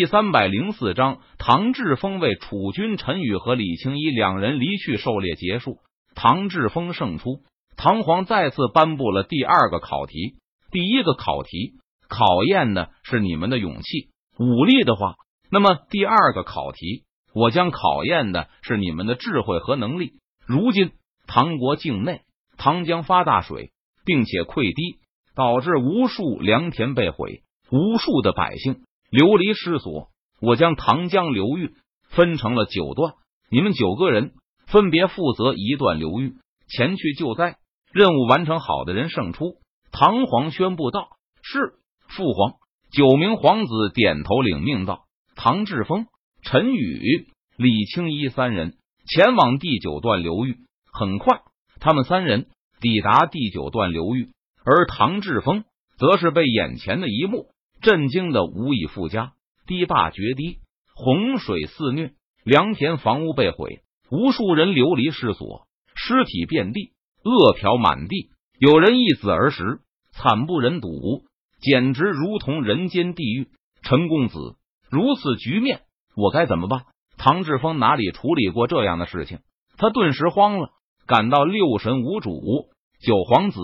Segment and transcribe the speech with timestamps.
[0.00, 5.76] 第三百零四章，唐志峰为楚军陈宇和李青衣两人离去狩猎结束，
[6.14, 7.42] 唐志峰胜出。
[7.76, 10.36] 唐皇再次颁布了第二个考题，
[10.70, 11.74] 第一个考题
[12.08, 14.08] 考验的是你们的勇气、
[14.38, 15.16] 武力的话，
[15.50, 17.04] 那么第二个考题
[17.34, 20.14] 我将考验的是你们的智慧和能力。
[20.46, 20.92] 如今
[21.26, 22.22] 唐国境内
[22.56, 23.70] 唐江发大水，
[24.06, 24.98] 并且溃堤，
[25.34, 28.80] 导致无数良田被毁，无数的百姓。
[29.10, 30.08] 流离失所，
[30.40, 31.74] 我将唐江流域
[32.08, 33.14] 分成了九段，
[33.50, 34.32] 你们九个人
[34.66, 36.36] 分别负责一段流域，
[36.68, 37.56] 前去救灾。
[37.92, 39.56] 任务完成好的人胜出。
[39.90, 41.08] 唐皇宣布道
[41.42, 41.74] ：“是
[42.06, 42.54] 父皇。”
[42.92, 46.06] 九名皇子点头领命道：“唐志峰、
[46.42, 50.58] 陈宇、李青衣三人前往第九段流域。
[50.92, 51.40] 很快，
[51.80, 52.46] 他们三人
[52.80, 54.30] 抵达第九段流域，
[54.64, 55.64] 而唐志峰
[55.98, 57.48] 则是被眼前的一幕。”
[57.80, 59.32] 震惊的无以复加，
[59.66, 60.58] 堤坝决堤，
[60.94, 62.12] 洪水肆虐，
[62.44, 69.80] 良田房屋被毁，无数人流离失所，尸体遍地，饿殍满地，有人一死而食，
[70.12, 71.24] 惨不忍睹，
[71.60, 73.48] 简直如同人间地狱。
[73.82, 74.36] 陈公子，
[74.90, 75.80] 如此局面，
[76.14, 76.84] 我该怎么办？
[77.16, 79.38] 唐志峰哪里处理过这样的事情？
[79.78, 80.70] 他顿时慌了，
[81.06, 82.68] 感到六神无主。
[83.00, 83.58] 九皇子，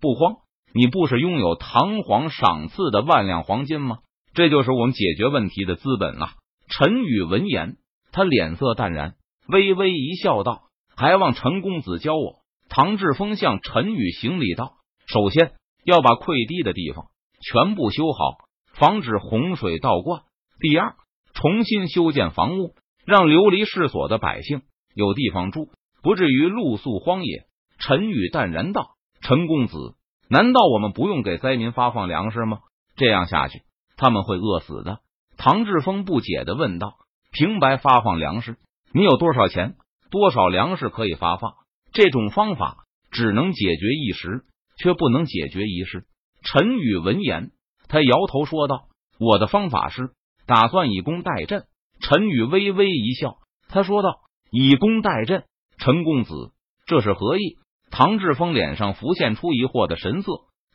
[0.00, 0.36] 不慌。
[0.76, 4.00] 你不是拥有唐皇赏赐的万两黄金吗？
[4.34, 6.34] 这就是我们解决问题的资本啊！
[6.68, 7.78] 陈宇闻言，
[8.12, 9.14] 他脸色淡然，
[9.48, 14.74] 微微一笑，道：“还望陈公子教我。”唐志峰向陈宇行礼道
[15.08, 17.06] ：“首先要把溃堤的地方
[17.40, 18.18] 全部修好，
[18.74, 20.24] 防止洪水倒灌；
[20.60, 20.94] 第二，
[21.32, 22.74] 重新修建房屋，
[23.06, 24.60] 让流离失所的百姓
[24.94, 25.70] 有地方住，
[26.02, 27.46] 不至于露宿荒野。”
[27.80, 28.90] 陈宇淡然道
[29.24, 29.95] ：“陈公子。”
[30.28, 32.60] 难道我们不用给灾民发放粮食吗？
[32.96, 33.62] 这样下去，
[33.96, 35.00] 他们会饿死的。
[35.36, 36.94] 唐志峰不解的问道
[37.30, 38.56] ：“平白发放粮食，
[38.92, 39.76] 你有多少钱？
[40.10, 41.54] 多少粮食可以发放？
[41.92, 44.44] 这种方法只能解决一时，
[44.78, 46.06] 却不能解决一世。”
[46.42, 47.50] 陈宇闻言，
[47.88, 48.88] 他摇头说道
[49.20, 50.10] ：“我的方法是
[50.46, 51.64] 打算以工代赈。”
[52.00, 53.38] 陈宇微微一笑，
[53.68, 54.20] 他说道
[54.50, 55.44] ：“以工代赈，
[55.78, 56.52] 陈公子，
[56.86, 57.58] 这是何意？”
[57.98, 60.30] 唐志峰脸上浮现出疑惑的神色，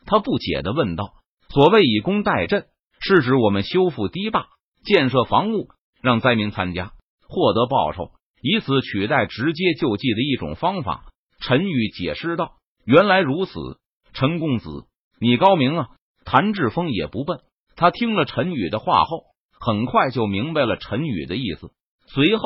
[0.06, 1.12] 他不解的问道
[1.54, 2.64] ：“所谓以工代赈，
[2.98, 4.48] 是指我们修复堤坝、
[4.84, 5.68] 建设房屋，
[6.00, 6.94] 让灾民参加，
[7.28, 8.10] 获得报酬，
[8.42, 11.04] 以此取代直接救济的一种方法。”
[11.38, 13.52] 陈宇解释道：“原来如此，
[14.12, 14.86] 陈公子，
[15.20, 15.86] 你高明啊！”
[16.26, 17.38] 谭志峰也不笨，
[17.76, 19.26] 他听了陈宇的话后，
[19.60, 21.70] 很快就明白了陈宇的意思。
[22.08, 22.42] 随后，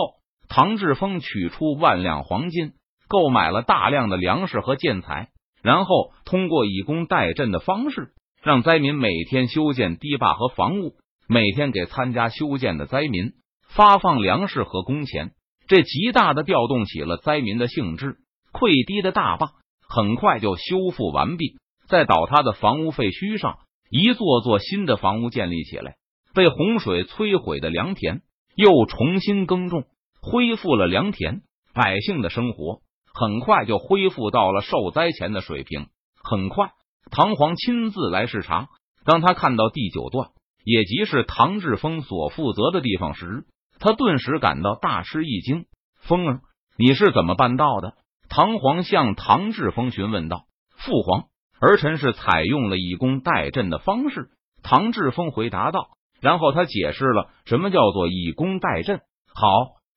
[0.50, 2.74] 唐志峰取出万两黄金。
[3.08, 5.28] 购买了大量的粮食和建材，
[5.62, 8.12] 然后通过以工代赈的方式，
[8.42, 10.94] 让灾民每天修建堤坝和房屋，
[11.28, 13.32] 每天给参加修建的灾民
[13.68, 15.32] 发放粮食和工钱。
[15.68, 18.18] 这极大的调动起了灾民的兴致。
[18.52, 19.50] 溃堤的大坝
[19.88, 21.56] 很快就修复完毕，
[21.88, 23.58] 在倒塌的房屋废墟上，
[23.90, 25.96] 一座座新的房屋建立起来。
[26.34, 28.22] 被洪水摧毁的良田
[28.54, 29.84] 又重新耕种，
[30.22, 31.42] 恢复了良田，
[31.74, 32.80] 百姓的生活。
[33.18, 35.86] 很快就恢复到了受灾前的水平。
[36.22, 36.72] 很快，
[37.10, 38.68] 唐皇亲自来视察。
[39.06, 40.32] 当他看到第九段，
[40.64, 43.46] 也即是唐志峰所负责的地方时，
[43.78, 45.64] 他顿时感到大吃一惊。
[46.02, 46.40] 峰儿，
[46.76, 47.94] 你是怎么办到的？
[48.28, 50.44] 唐皇向唐志峰询问道。
[50.76, 51.24] 父皇，
[51.58, 54.28] 儿臣是采用了以工代赈的方式。
[54.62, 55.88] 唐志峰回答道。
[56.20, 59.00] 然后他解释了什么叫做以工代赈。
[59.32, 59.48] 好，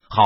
[0.09, 0.23] 好，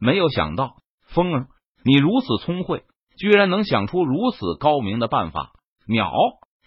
[0.00, 0.76] 没有想到，
[1.06, 1.46] 峰儿。
[1.84, 2.84] 你如此聪慧，
[3.18, 5.52] 居然能想出如此高明的办法，
[5.86, 6.10] 妙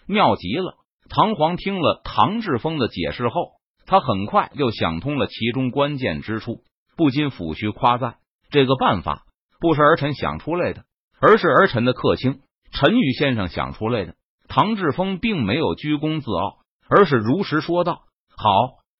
[0.06, 0.74] 妙极了！
[1.08, 3.52] 唐皇听了唐志峰的解释后，
[3.86, 6.62] 他很快又想通了其中关键之处，
[6.96, 8.16] 不禁抚须夸赞：
[8.50, 9.22] 这个办法
[9.60, 10.84] 不是儿臣想出来的，
[11.20, 12.40] 而是儿臣的客卿
[12.72, 14.14] 陈宇先生想出来的。
[14.48, 18.02] 唐志峰并没有居功自傲，而是如实说道
[18.36, 18.50] ：“好，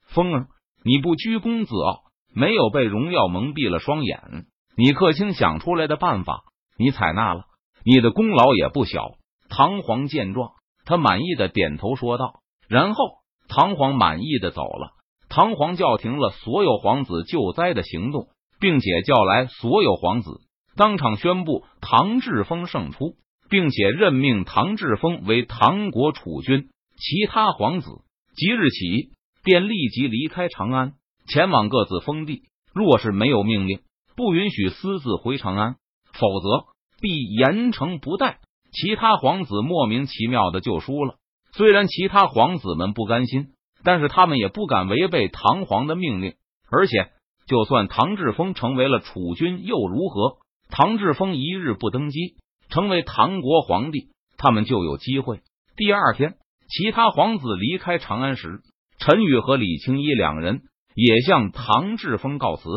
[0.07, 0.47] 峰儿，
[0.83, 2.05] 你不居功自傲，
[2.35, 4.47] 没有被荣耀蒙蔽了双眼。”
[4.77, 6.45] 你客卿想出来的办法，
[6.77, 7.45] 你采纳了，
[7.83, 9.13] 你的功劳也不小。
[9.49, 10.51] 唐皇见状，
[10.85, 12.41] 他满意的点头说道。
[12.69, 13.05] 然后，
[13.49, 14.91] 唐皇满意的走了。
[15.31, 18.29] 唐皇叫停了所有皇子救灾的行动，
[18.61, 20.41] 并且叫来所有皇子，
[20.77, 23.15] 当场宣布唐志峰胜出，
[23.49, 26.69] 并且任命唐志峰为唐国储君。
[26.99, 27.89] 其他皇子
[28.35, 29.13] 即日起
[29.43, 30.93] 便立即离开长安，
[31.29, 32.43] 前往各自封地。
[32.75, 33.81] 若是没有命令。
[34.17, 35.77] 不允许私自回长安，
[36.15, 36.67] 否则
[37.01, 38.39] 必严惩不贷。
[38.73, 41.17] 其他皇子莫名其妙的就输了。
[41.53, 43.49] 虽然其他皇子们不甘心，
[43.85, 46.35] 但是他们也不敢违背唐皇的命令。
[46.71, 47.11] 而且，
[47.47, 50.39] 就算唐志峰成为了储君，又如何？
[50.69, 52.37] 唐志峰一日不登基，
[52.69, 55.41] 成为唐国皇帝，他们就有机会。
[55.77, 56.35] 第二天，
[56.69, 58.61] 其他皇子离开长安时，
[58.99, 60.63] 陈宇和李青衣两人
[60.95, 62.69] 也向唐志峰告辞：“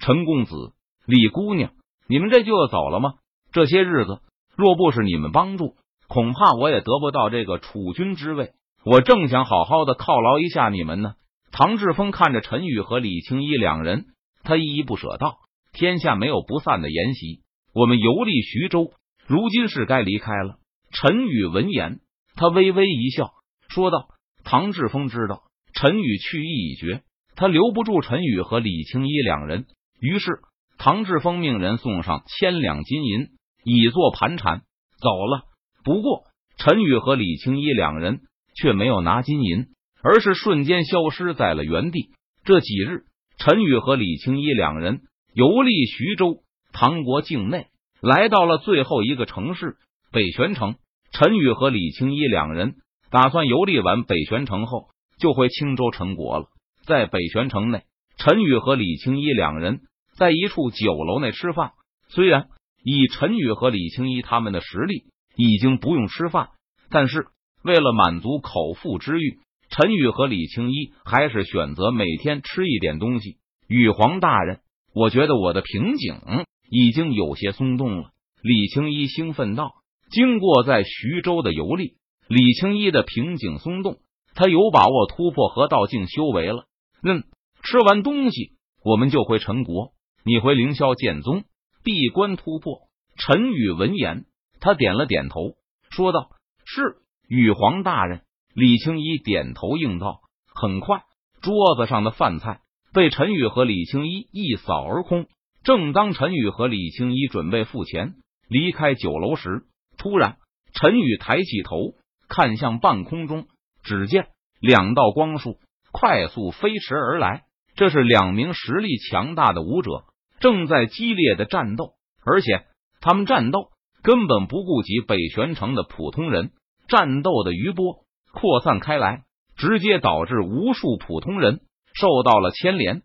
[0.00, 0.72] 陈公子，
[1.06, 1.72] 李姑娘，
[2.08, 3.14] 你们这就要走了吗？
[3.52, 4.20] 这些日子，
[4.56, 5.76] 若不是你们帮助，
[6.08, 8.52] 恐怕我也得不到这个储君之位。
[8.84, 11.14] 我正想好好的犒劳一下你们呢。”
[11.52, 14.06] 唐志峰看着陈宇和李青衣两人，
[14.42, 15.38] 他依依不舍道
[15.72, 17.40] ：“天下没有不散的筵席。”
[17.72, 18.92] 我们游历徐州，
[19.26, 20.56] 如今是该离开了。
[20.90, 22.00] 陈宇闻言，
[22.34, 23.30] 他微微一笑，
[23.68, 24.08] 说道
[24.44, 27.02] ：“唐志峰知道陈宇去意已决，
[27.36, 29.66] 他留不住陈宇和李青衣两人。
[30.00, 30.40] 于是，
[30.78, 33.28] 唐志峰命人送上千两金银，
[33.64, 34.62] 以作盘缠，
[35.00, 35.42] 走了。
[35.84, 36.24] 不过，
[36.58, 38.20] 陈宇和李青衣两人
[38.54, 39.66] 却没有拿金银，
[40.02, 42.10] 而是瞬间消失在了原地。
[42.44, 43.04] 这几日，
[43.38, 45.00] 陈宇和李青衣两人
[45.34, 46.42] 游历徐州。
[46.72, 47.68] 唐国境内
[48.02, 49.76] 来到了最后一个城市
[50.12, 50.74] 北玄城，
[51.10, 52.74] 陈宇和李青衣两人
[53.10, 54.88] 打算游历完北玄城后
[55.18, 56.46] 就回青州陈国了。
[56.84, 57.84] 在北玄城内，
[58.18, 59.80] 陈宇和李青衣两人
[60.16, 61.72] 在一处酒楼内吃饭。
[62.08, 62.48] 虽然
[62.82, 65.04] 以陈宇和李青衣他们的实力
[65.36, 66.48] 已经不用吃饭，
[66.90, 67.26] 但是
[67.62, 69.38] 为了满足口腹之欲，
[69.70, 73.36] 陈宇和李青衣还是选择每天吃一点东西。
[73.68, 74.60] 羽皇大人，
[74.94, 76.44] 我觉得我的瓶颈。
[76.68, 78.10] 已经有些松动了，
[78.42, 79.70] 李青衣兴奋道
[80.10, 81.94] ：“经过在徐州的游历，
[82.26, 83.98] 李青衣的瓶颈松动，
[84.34, 86.64] 他有把握突破河道境修为了。
[87.04, 87.22] 嗯，
[87.62, 88.50] 吃完东西，
[88.82, 89.92] 我们就回陈国，
[90.26, 91.44] 你回凌霄剑宗
[91.84, 92.80] 闭关突破。”
[93.16, 94.24] 陈宇闻言，
[94.58, 95.54] 他点了点头，
[95.88, 96.30] 说道
[96.66, 96.96] ：“是，
[97.28, 100.20] 羽皇大人。”李青衣点头应道。
[100.52, 101.02] 很快，
[101.42, 102.60] 桌子上的饭菜
[102.92, 105.28] 被陈宇和李青衣一扫而空。
[105.62, 108.14] 正当陈宇和李青衣准备付钱
[108.48, 110.38] 离开酒楼时，突然
[110.72, 111.94] 陈宇抬起头
[112.28, 113.46] 看向半空中，
[113.84, 114.26] 只见
[114.58, 115.60] 两道光束
[115.92, 117.44] 快速飞驰而来。
[117.76, 120.04] 这是两名实力强大的武者
[120.38, 121.92] 正在激烈的战斗，
[122.24, 122.64] 而且
[123.00, 123.68] 他们战斗
[124.02, 126.50] 根本不顾及北玄城的普通人。
[126.88, 129.24] 战斗的余波扩散开来，
[129.56, 131.60] 直接导致无数普通人
[131.94, 133.02] 受到了牵连。